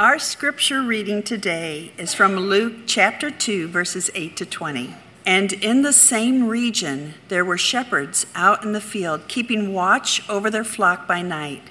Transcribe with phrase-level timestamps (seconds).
[0.00, 4.94] Our scripture reading today is from Luke chapter 2, verses 8 to 20.
[5.26, 10.48] And in the same region there were shepherds out in the field, keeping watch over
[10.48, 11.64] their flock by night.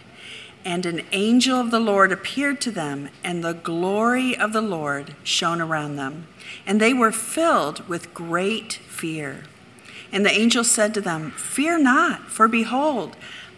[0.63, 5.15] And an angel of the Lord appeared to them, and the glory of the Lord
[5.23, 6.27] shone around them.
[6.67, 9.45] And they were filled with great fear.
[10.11, 13.15] And the angel said to them, Fear not, for behold,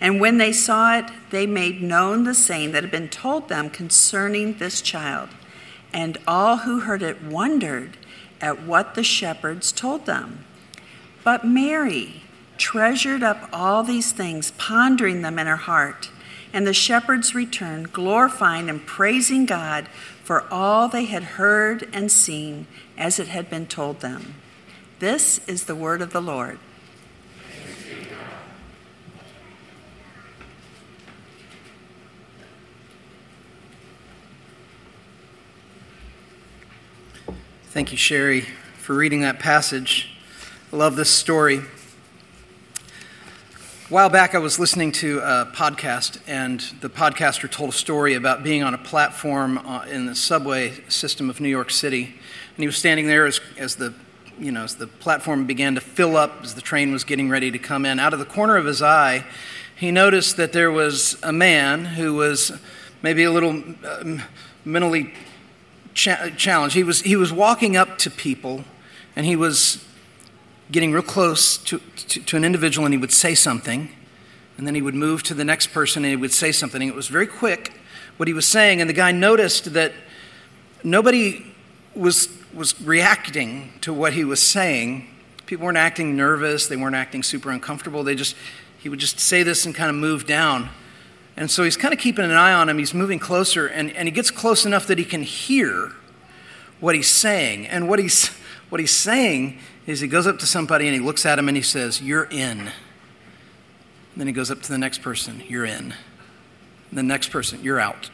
[0.00, 3.68] And when they saw it, they made known the saying that had been told them
[3.70, 5.30] concerning this child.
[5.92, 7.96] And all who heard it wondered
[8.40, 10.44] at what the shepherds told them.
[11.24, 12.22] But Mary
[12.56, 16.10] treasured up all these things, pondering them in her heart.
[16.52, 19.88] And the shepherds returned, glorifying and praising God
[20.22, 24.34] for all they had heard and seen as it had been told them.
[24.98, 26.58] This is the word of the Lord.
[37.78, 40.10] Thank you, Sherry, for reading that passage.
[40.72, 41.58] I love this story.
[41.58, 41.62] A
[43.88, 48.42] while back, I was listening to a podcast, and the podcaster told a story about
[48.42, 52.02] being on a platform uh, in the subway system of New York City.
[52.02, 53.94] And he was standing there as, as the
[54.40, 57.52] you know, as the platform began to fill up, as the train was getting ready
[57.52, 58.00] to come in.
[58.00, 59.24] Out of the corner of his eye,
[59.76, 62.50] he noticed that there was a man who was
[63.02, 64.22] maybe a little um,
[64.64, 65.14] mentally
[65.94, 66.74] cha- challenge.
[66.74, 68.64] He was, he was walking up to people
[69.16, 69.84] and he was
[70.70, 73.90] getting real close to, to, to, an individual and he would say something.
[74.56, 76.82] And then he would move to the next person and he would say something.
[76.82, 77.72] It was very quick
[78.16, 78.80] what he was saying.
[78.80, 79.92] And the guy noticed that
[80.82, 81.54] nobody
[81.94, 85.08] was, was reacting to what he was saying.
[85.46, 88.02] People weren't acting nervous, they weren't acting super uncomfortable.
[88.02, 88.36] They just,
[88.78, 90.70] he would just say this and kind of move down.
[91.38, 92.78] And so he's kind of keeping an eye on him.
[92.78, 95.92] He's moving closer, and, and he gets close enough that he can hear
[96.80, 97.68] what he's saying.
[97.68, 98.26] And what he's,
[98.70, 101.56] what he's saying is he goes up to somebody and he looks at him and
[101.56, 102.58] he says, You're in.
[102.58, 102.72] And
[104.16, 105.94] then he goes up to the next person, You're in.
[106.90, 108.10] And the next person, You're out.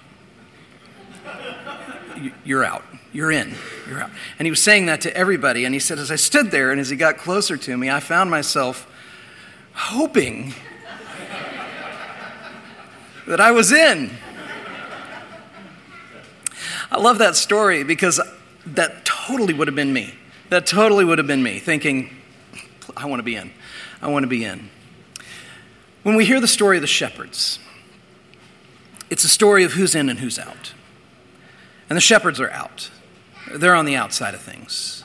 [2.45, 2.85] You're out.
[3.11, 3.55] You're in.
[3.89, 4.11] You're out.
[4.39, 5.65] And he was saying that to everybody.
[5.65, 8.01] And he said, As I stood there and as he got closer to me, I
[8.01, 8.87] found myself
[9.73, 10.53] hoping
[13.27, 14.11] that I was in.
[16.91, 18.21] I love that story because
[18.67, 20.15] that totally would have been me.
[20.51, 22.17] That totally would have been me thinking,
[22.97, 23.51] I want to be in.
[24.01, 24.69] I want to be in.
[26.03, 27.59] When we hear the story of the shepherds,
[29.11, 30.75] it's a story of who's in and who's out.
[31.89, 32.91] And the shepherds are out,
[33.55, 35.05] they're on the outside of things.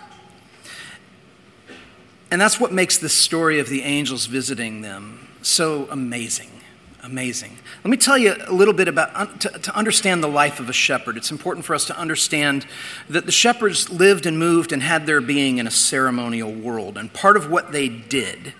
[2.31, 6.58] And that's what makes the story of the angels visiting them so amazing
[7.03, 7.57] amazing.
[7.83, 10.73] Let me tell you a little bit about, to, to, understand the life of a
[10.73, 11.17] shepherd.
[11.17, 12.65] It's important for us to understand
[13.09, 16.97] that the shepherds lived and moved and had their being in a ceremonial world.
[16.97, 18.53] And part of what they did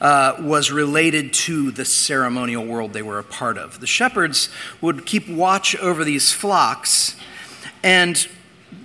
[0.00, 3.80] uh, was related to the ceremonial world they were a part of.
[3.80, 7.16] The shepherds would keep watch over these flocks,
[7.82, 8.28] and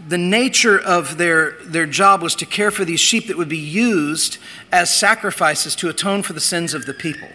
[0.08, 3.58] the nature of their, their job was to care for these sheep that would be
[3.58, 4.38] used
[4.72, 7.28] as sacrifices to atone for the sins of the people.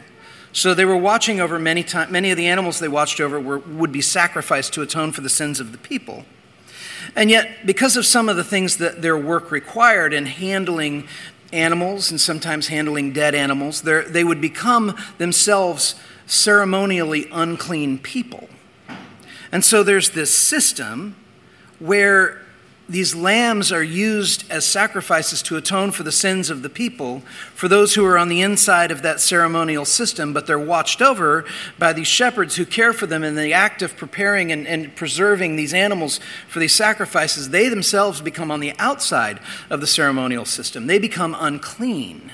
[0.56, 3.58] So they were watching over many times, many of the animals they watched over were,
[3.58, 6.24] would be sacrificed to atone for the sins of the people.
[7.14, 11.08] And yet, because of some of the things that their work required in handling
[11.52, 15.94] animals and sometimes handling dead animals, they would become themselves
[16.24, 18.48] ceremonially unclean people.
[19.52, 21.16] And so there's this system
[21.80, 22.40] where
[22.88, 27.20] these lambs are used as sacrifices to atone for the sins of the people,
[27.52, 31.44] for those who are on the inside of that ceremonial system, but they're watched over
[31.80, 35.56] by these shepherds who care for them in the act of preparing and, and preserving
[35.56, 37.50] these animals for these sacrifices.
[37.50, 42.30] They themselves become on the outside of the ceremonial system, they become unclean.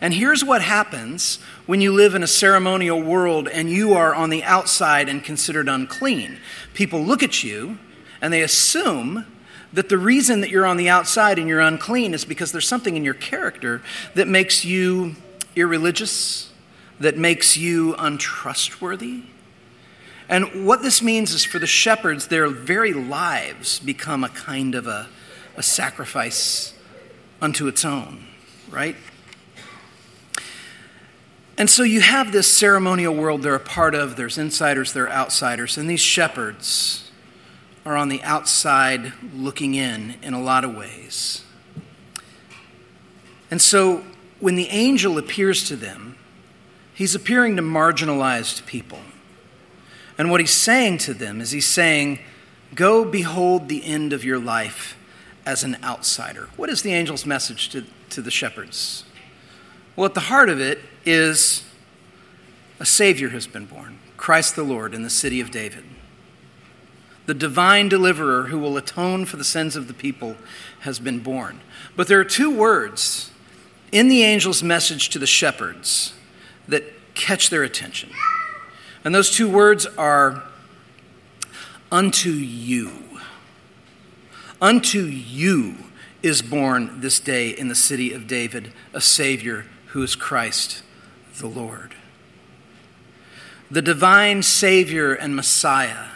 [0.00, 4.30] And here's what happens when you live in a ceremonial world and you are on
[4.30, 6.38] the outside and considered unclean.
[6.72, 7.80] People look at you
[8.20, 9.26] and they assume
[9.72, 12.96] that the reason that you're on the outside and you're unclean is because there's something
[12.96, 13.82] in your character
[14.14, 15.14] that makes you
[15.56, 16.50] irreligious,
[17.00, 19.24] that makes you untrustworthy.
[20.28, 24.86] And what this means is for the shepherds, their very lives become a kind of
[24.86, 25.08] a,
[25.56, 26.74] a sacrifice
[27.40, 28.26] unto its own,
[28.70, 28.96] right?
[31.56, 34.16] And so you have this ceremonial world they're a part of.
[34.16, 35.76] There's insiders, there are outsiders.
[35.76, 37.07] And these shepherds
[37.88, 41.42] are on the outside looking in in a lot of ways.
[43.50, 44.04] And so
[44.40, 46.18] when the angel appears to them,
[46.92, 48.98] he's appearing to marginalized people.
[50.18, 52.18] And what he's saying to them is he's saying,
[52.74, 54.98] Go behold the end of your life
[55.46, 56.50] as an outsider.
[56.56, 59.04] What is the angel's message to, to the shepherds?
[59.96, 61.64] Well, at the heart of it is
[62.78, 65.84] a Savior has been born, Christ the Lord, in the city of David.
[67.28, 70.36] The divine deliverer who will atone for the sins of the people
[70.80, 71.60] has been born.
[71.94, 73.30] But there are two words
[73.92, 76.14] in the angel's message to the shepherds
[76.68, 78.08] that catch their attention.
[79.04, 80.42] And those two words are
[81.92, 83.20] unto you.
[84.58, 85.76] Unto you
[86.22, 90.82] is born this day in the city of David a Savior who is Christ
[91.36, 91.94] the Lord.
[93.70, 96.06] The divine Savior and Messiah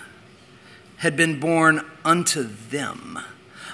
[1.02, 3.18] had been born unto them,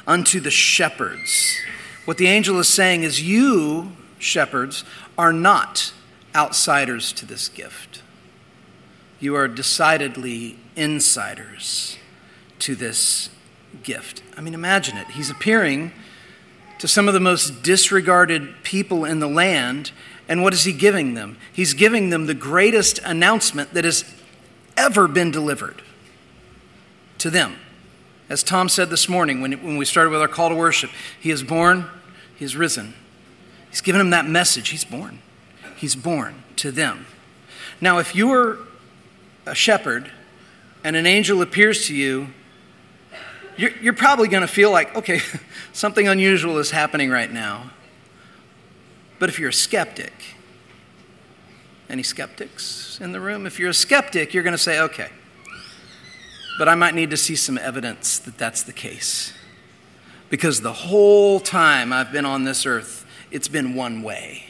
[0.06, 1.58] unto the shepherds.
[2.06, 4.82] What the angel is saying is, You, shepherds,
[5.18, 5.92] are not
[6.34, 8.00] outsiders to this gift.
[9.20, 11.98] You are decidedly insiders
[12.60, 13.28] to this
[13.82, 14.22] gift.
[14.34, 15.08] I mean, imagine it.
[15.08, 15.92] He's appearing
[16.78, 19.92] to some of the most disregarded people in the land.
[20.30, 21.36] And what is he giving them?
[21.52, 24.10] He's giving them the greatest announcement that has
[24.78, 25.82] ever been delivered
[27.18, 27.56] to them.
[28.28, 31.30] As Tom said this morning when, when we started with our call to worship, he
[31.30, 31.86] is born,
[32.36, 32.94] he is risen.
[33.70, 34.68] He's given them that message.
[34.70, 35.20] He's born.
[35.76, 37.06] He's born to them.
[37.80, 38.58] Now, if you are
[39.46, 40.10] a shepherd
[40.82, 42.28] and an angel appears to you
[43.58, 45.20] you're, you're probably going to feel like, okay,
[45.72, 47.70] something unusual is happening right now.
[49.18, 50.12] But if you're a skeptic,
[51.90, 53.46] any skeptics in the room?
[53.46, 55.10] If you're a skeptic, you're going to say, okay,
[56.58, 59.32] but I might need to see some evidence that that's the case.
[60.28, 64.44] Because the whole time I've been on this earth, it's been one way.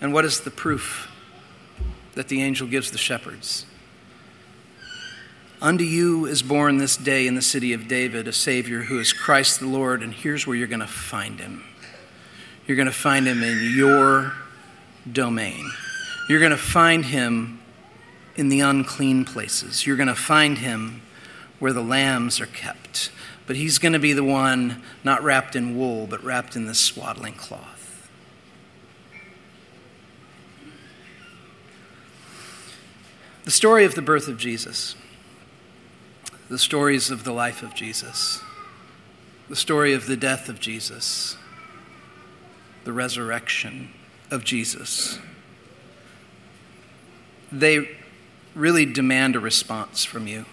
[0.00, 1.10] And what is the proof
[2.14, 3.66] that the angel gives the shepherds?
[5.62, 9.12] Unto you is born this day in the city of David a Savior who is
[9.12, 11.62] Christ the Lord, and here's where you're going to find him.
[12.66, 14.32] You're going to find him in your
[15.10, 15.70] domain.
[16.30, 17.60] You're going to find him
[18.40, 19.86] in the unclean places.
[19.86, 21.02] You're going to find him
[21.58, 23.10] where the lambs are kept.
[23.46, 26.78] But he's going to be the one not wrapped in wool, but wrapped in this
[26.78, 28.08] swaddling cloth.
[33.44, 34.96] The story of the birth of Jesus
[36.48, 38.42] the stories of the life of Jesus,
[39.48, 41.36] the story of the death of Jesus,
[42.82, 43.88] the resurrection
[44.32, 45.20] of Jesus.
[47.52, 47.99] They
[48.54, 50.46] really demand a response from you.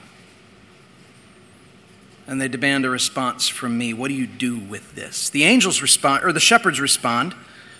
[2.27, 3.93] And they demand a response from me.
[3.93, 5.29] What do you do with this?
[5.29, 7.33] The angels respond, or the shepherds respond.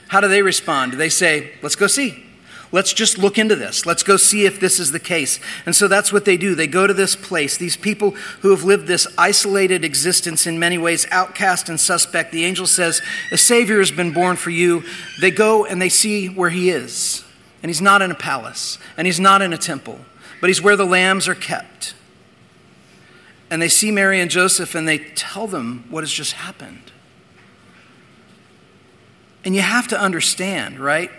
[0.08, 0.94] How do they respond?
[0.94, 2.24] They say, Let's go see?
[2.72, 3.86] Let's just look into this.
[3.86, 5.40] Let's go see if this is the case.
[5.66, 6.54] And so that's what they do.
[6.54, 7.56] They go to this place.
[7.56, 12.32] These people who have lived this isolated existence in many ways, outcast and suspect.
[12.32, 14.84] The angel says, A Savior has been born for you.
[15.22, 17.24] They go and they see where he is.
[17.64, 20.00] And he's not in a palace, and he's not in a temple,
[20.42, 21.94] but he's where the lambs are kept.
[23.50, 26.92] And they see Mary and Joseph and they tell them what has just happened.
[29.46, 31.12] And you have to understand, right?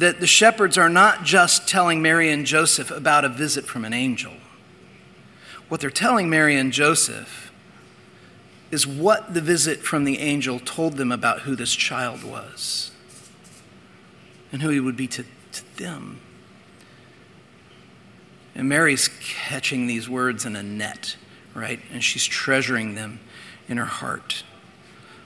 [0.00, 3.92] that the shepherds are not just telling Mary and Joseph about a visit from an
[3.92, 4.34] angel.
[5.68, 7.50] What they're telling Mary and Joseph
[8.70, 12.90] is what the visit from the angel told them about who this child was
[14.52, 16.20] and who he would be to, to them.
[18.56, 21.16] And Mary's catching these words in a net,
[21.54, 21.78] right?
[21.92, 23.20] And she's treasuring them
[23.68, 24.44] in her heart.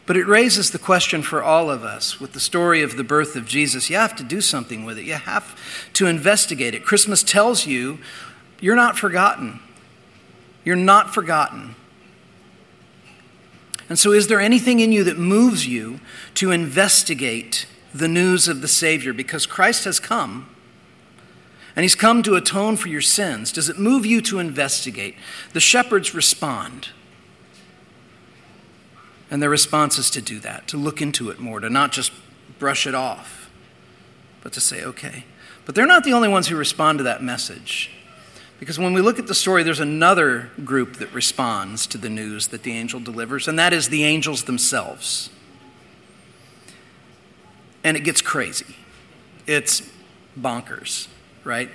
[0.05, 3.37] But it raises the question for all of us with the story of the birth
[3.37, 3.89] of Jesus.
[3.89, 5.57] You have to do something with it, you have
[5.93, 6.85] to investigate it.
[6.85, 8.01] Christmas tells you
[8.59, 9.61] you're not forgotten.
[10.65, 11.77] You're not forgotten.
[13.89, 16.01] And so, is there anything in you that moves you
[16.35, 19.13] to investigate the news of the Savior?
[19.13, 20.49] Because Christ has come
[21.77, 23.53] and he's come to atone for your sins.
[23.53, 25.15] Does it move you to investigate?
[25.53, 26.89] The shepherds respond.
[29.31, 32.13] And their response is to do that, to look into it more, to not just
[32.59, 33.51] brush it off,
[34.43, 35.25] but to say, okay.
[35.65, 37.91] But they're not the only ones who respond to that message.
[38.59, 42.49] Because when we look at the story, there's another group that responds to the news
[42.49, 45.31] that the angel delivers, and that is the angels themselves.
[47.83, 48.77] And it gets crazy.
[49.47, 49.89] It's
[50.39, 51.09] bonkers,
[51.45, 51.71] right?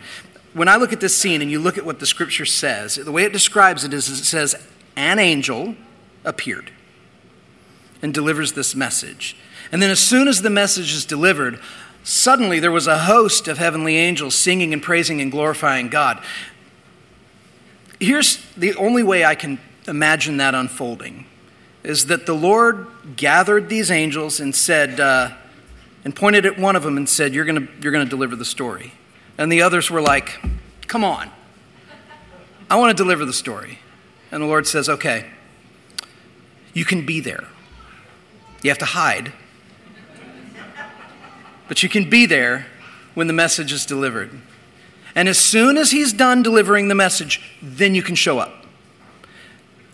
[0.53, 3.11] When I look at this scene and you look at what the scripture says, the
[3.11, 4.55] way it describes it is it says,
[4.95, 5.75] an angel
[6.23, 6.71] appeared
[8.01, 9.35] and delivers this message.
[9.71, 11.59] And then, as soon as the message is delivered,
[12.03, 16.23] suddenly there was a host of heavenly angels singing and praising and glorifying God.
[17.99, 21.25] Here's the only way I can imagine that unfolding
[21.83, 25.31] is that the Lord gathered these angels and said, uh,
[26.03, 28.45] and pointed at one of them and said, You're going you're going to deliver the
[28.45, 28.93] story.
[29.37, 30.39] And the others were like,
[30.87, 31.31] Come on.
[32.69, 33.79] I want to deliver the story.
[34.31, 35.25] And the Lord says, Okay,
[36.73, 37.45] you can be there.
[38.61, 39.33] You have to hide.
[41.67, 42.67] But you can be there
[43.13, 44.39] when the message is delivered.
[45.15, 48.65] And as soon as he's done delivering the message, then you can show up.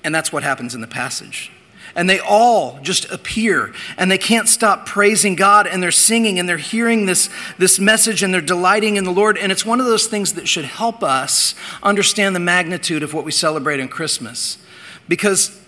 [0.03, 1.51] And that's what happens in the passage.
[1.95, 6.47] And they all just appear and they can't stop praising God and they're singing and
[6.47, 9.37] they're hearing this, this message and they're delighting in the Lord.
[9.37, 13.25] And it's one of those things that should help us understand the magnitude of what
[13.25, 14.57] we celebrate in Christmas.
[15.07, 15.59] Because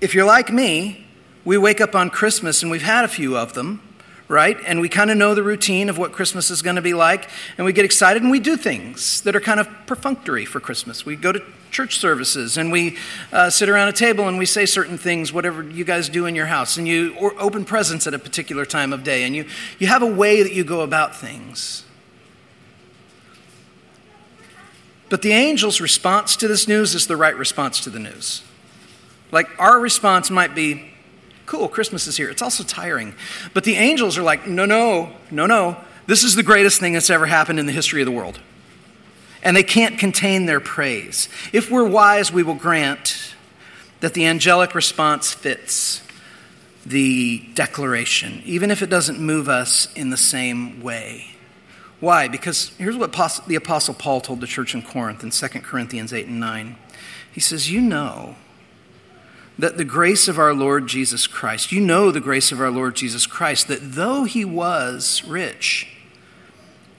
[0.00, 1.06] if you're like me,
[1.44, 3.82] we wake up on Christmas, and we've had a few of them,
[4.30, 4.58] right?
[4.64, 7.28] And we kind of know the routine of what Christmas is going to be like,
[7.58, 11.04] and we get excited and we do things that are kind of perfunctory for Christmas.
[11.04, 12.96] We go to church services and we
[13.32, 16.36] uh, sit around a table and we say certain things, whatever you guys do in
[16.36, 19.46] your house, and you open presents at a particular time of day, and you,
[19.80, 21.84] you have a way that you go about things.
[25.08, 28.44] But the angel's response to this news is the right response to the news.
[29.32, 30.92] Like our response might be,
[31.50, 32.30] cool, Christmas is here.
[32.30, 33.12] It's also tiring.
[33.54, 35.76] But the angels are like, no, no, no, no.
[36.06, 38.38] This is the greatest thing that's ever happened in the history of the world.
[39.42, 41.28] And they can't contain their praise.
[41.52, 43.34] If we're wise, we will grant
[43.98, 46.02] that the angelic response fits
[46.86, 51.32] the declaration, even if it doesn't move us in the same way.
[51.98, 52.28] Why?
[52.28, 53.12] Because here's what
[53.48, 56.76] the Apostle Paul told the church in Corinth in 2 Corinthians 8 and 9.
[57.32, 58.36] He says, You know
[59.60, 62.96] that the grace of our Lord Jesus Christ, you know the grace of our Lord
[62.96, 65.88] Jesus Christ, that though he was rich,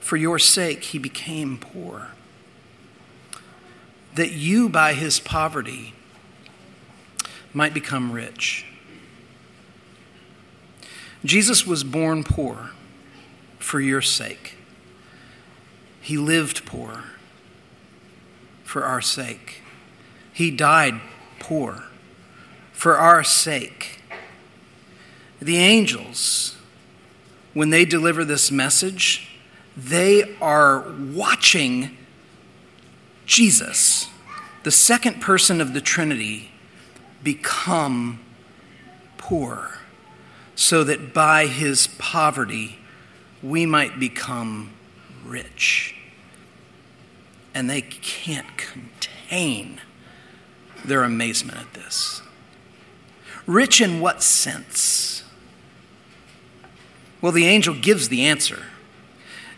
[0.00, 2.08] for your sake he became poor.
[4.14, 5.94] That you, by his poverty,
[7.52, 8.66] might become rich.
[11.24, 12.70] Jesus was born poor
[13.58, 14.56] for your sake.
[16.00, 17.04] He lived poor
[18.64, 19.62] for our sake.
[20.32, 21.00] He died
[21.38, 21.84] poor
[22.82, 24.00] for our sake.
[25.40, 26.56] The angels,
[27.54, 29.38] when they deliver this message,
[29.76, 31.96] they are watching
[33.24, 34.08] Jesus,
[34.64, 36.50] the second person of the Trinity,
[37.22, 38.18] become
[39.16, 39.78] poor,
[40.56, 42.80] so that by his poverty
[43.44, 44.72] we might become
[45.24, 45.94] rich.
[47.54, 49.80] And they can't contain
[50.84, 52.22] their amazement at this.
[53.46, 55.24] Rich in what sense?
[57.20, 58.64] Well, the angel gives the answer.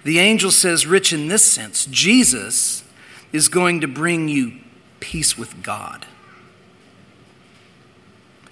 [0.04, 2.84] The angel says, Rich in this sense, Jesus
[3.32, 4.60] is going to bring you
[5.00, 6.06] peace with God.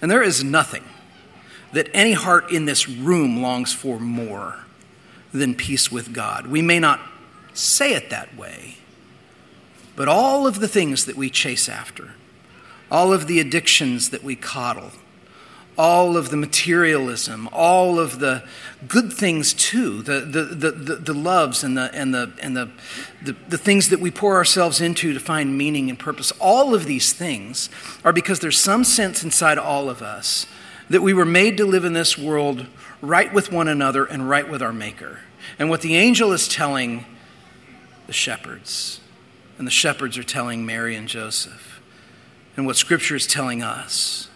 [0.01, 0.85] And there is nothing
[1.73, 4.65] that any heart in this room longs for more
[5.33, 6.47] than peace with God.
[6.47, 7.01] We may not
[7.55, 8.77] say it that way,
[9.95, 12.13] but all of the things that we chase after,
[12.91, 14.91] all of the addictions that we coddle,
[15.79, 18.43] all of the materialism, all of the
[18.87, 22.71] good things too, the, the, the, the, the loves and, the, and, the, and the,
[23.23, 26.85] the, the things that we pour ourselves into to find meaning and purpose, all of
[26.85, 27.71] these things
[28.05, 30.47] are because there's some sense inside all of us
[30.91, 32.67] that we were made to live in this world
[33.01, 35.21] right with one another and right with our Maker.
[35.59, 37.07] And what the angel is telling
[38.07, 39.01] the shepherds,
[39.59, 41.81] and the shepherds are telling Mary and Joseph,
[42.57, 44.29] And what Scripture is telling us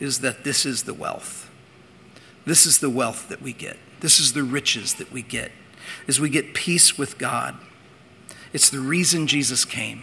[0.00, 1.50] is that this is the wealth.
[2.46, 3.78] This is the wealth that we get.
[4.00, 5.50] This is the riches that we get,
[6.06, 7.56] is we get peace with God.
[8.52, 10.02] It's the reason Jesus came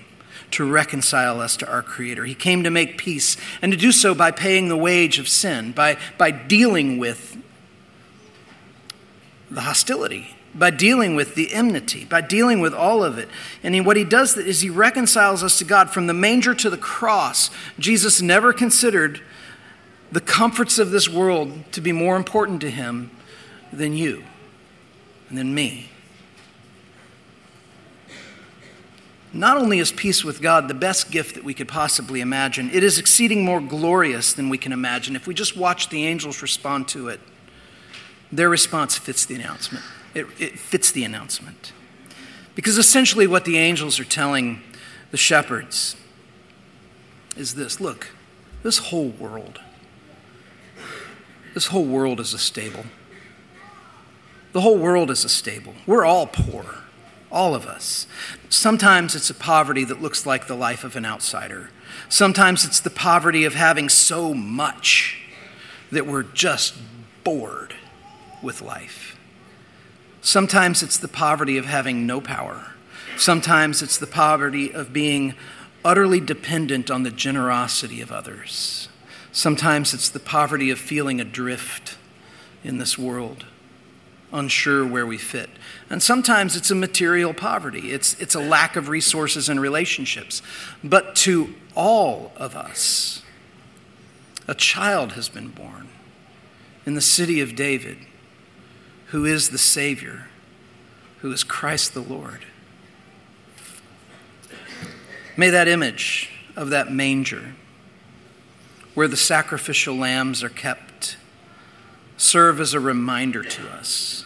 [0.52, 2.26] to reconcile us to our Creator.
[2.26, 5.72] He came to make peace and to do so by paying the wage of sin,
[5.72, 7.38] by, by dealing with
[9.50, 13.30] the hostility, by dealing with the enmity, by dealing with all of it.
[13.64, 16.70] And he, what he does is he reconciles us to God from the manger to
[16.70, 17.50] the cross.
[17.80, 19.22] Jesus never considered
[20.12, 23.12] the comforts of this world to be more important to him
[23.72, 24.24] than you
[25.30, 25.90] and than me.
[29.34, 32.84] Not only is peace with God the best gift that we could possibly imagine, it
[32.84, 35.16] is exceeding more glorious than we can imagine.
[35.16, 37.22] If we just watch the angels respond to it,
[38.30, 39.86] their response fits the announcement.
[40.14, 41.72] It, it fits the announcement.
[42.56, 44.62] Because essentially, what the angels are telling
[45.12, 45.96] the shepherds
[47.38, 48.10] is this look,
[48.64, 49.62] this whole world,
[51.54, 52.86] this whole world is a stable.
[54.54, 55.74] The whole world is a stable.
[55.86, 56.66] We're all poor,
[57.32, 58.08] all of us.
[58.50, 61.70] Sometimes it's a poverty that looks like the life of an outsider.
[62.10, 65.22] Sometimes it's the poverty of having so much
[65.92, 66.76] that we're just
[67.24, 67.76] bored
[68.42, 69.18] with life.
[70.22, 72.74] Sometimes it's the poverty of having no power.
[73.18, 75.34] Sometimes it's the poverty of being
[75.84, 78.88] utterly dependent on the generosity of others.
[79.32, 81.98] Sometimes it's the poverty of feeling adrift
[82.64, 83.46] in this world,
[84.34, 85.50] unsure where we fit.
[85.90, 90.42] And sometimes it's a material poverty, it's, it's a lack of resources and relationships.
[90.84, 93.24] But to all of us,
[94.48, 95.88] a child has been born
[96.86, 97.98] in the city of David
[99.12, 100.28] who is the Savior,
[101.20, 102.46] who is Christ the Lord.
[105.36, 107.56] May that image of that manger,
[108.94, 111.18] where the sacrificial lambs are kept,
[112.18, 114.26] serve as a reminder to us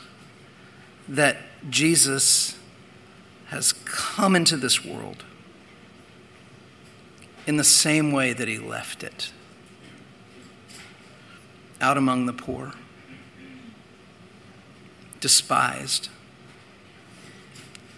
[1.07, 1.37] that
[1.69, 2.57] Jesus
[3.47, 5.23] has come into this world
[7.45, 9.31] in the same way that he left it
[11.79, 12.73] out among the poor
[15.25, 16.09] despised,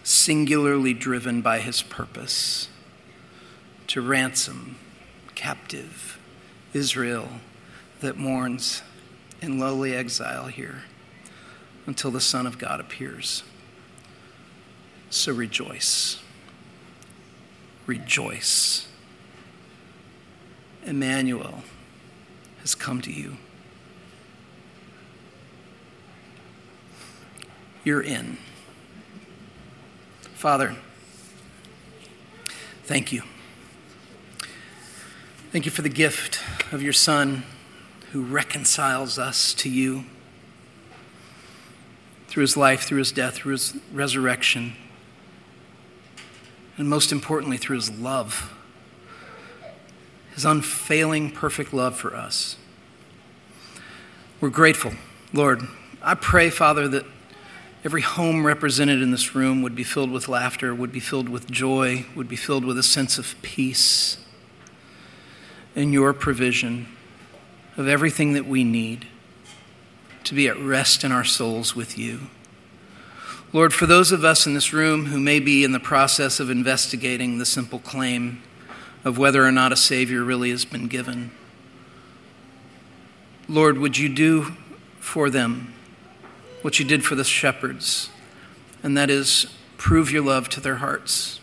[0.02, 2.70] singularly driven by his purpose
[3.86, 4.76] to ransom
[5.34, 6.17] captive
[6.72, 7.28] Israel
[8.00, 8.82] that mourns
[9.40, 10.82] in lowly exile here
[11.86, 13.42] until the Son of God appears.
[15.10, 16.22] So rejoice.
[17.86, 18.86] Rejoice.
[20.84, 21.62] Emmanuel
[22.60, 23.36] has come to you.
[27.88, 28.36] you're in.
[30.34, 30.76] Father,
[32.84, 33.22] thank you.
[35.50, 36.40] Thank you for the gift
[36.72, 37.42] of your Son
[38.12, 40.04] who reconciles us to you
[42.26, 44.74] through his life, through his death, through his resurrection,
[46.76, 48.52] and most importantly, through his love,
[50.34, 52.56] his unfailing, perfect love for us.
[54.42, 54.92] We're grateful,
[55.32, 55.62] Lord.
[56.02, 57.06] I pray, Father, that
[57.84, 61.48] Every home represented in this room would be filled with laughter, would be filled with
[61.48, 64.18] joy, would be filled with a sense of peace
[65.74, 66.88] in your provision
[67.76, 69.06] of everything that we need
[70.24, 72.28] to be at rest in our souls with you.
[73.52, 76.50] Lord, for those of us in this room who may be in the process of
[76.50, 78.42] investigating the simple claim
[79.04, 81.30] of whether or not a Savior really has been given,
[83.48, 84.56] Lord, would you do
[85.00, 85.72] for them
[86.60, 88.10] what you did for the shepherds,
[88.82, 89.46] and that is
[89.78, 91.40] prove your love to their hearts.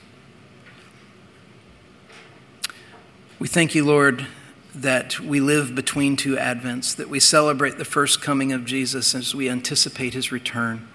[3.38, 4.26] We thank you, Lord,
[4.74, 9.36] that we live between two Advents, that we celebrate the first coming of Jesus as
[9.36, 10.88] we anticipate his return.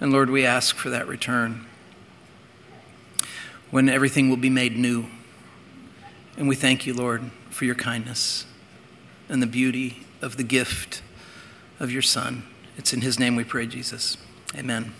[0.00, 1.66] And Lord, we ask for that return
[3.70, 5.06] when everything will be made new.
[6.38, 8.46] And we thank you, Lord, for your kindness
[9.28, 11.02] and the beauty of the gift
[11.78, 12.44] of your Son.
[12.78, 14.16] It's in his name we pray, Jesus.
[14.56, 14.94] Amen.